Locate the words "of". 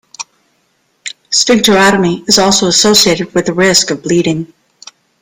3.91-4.01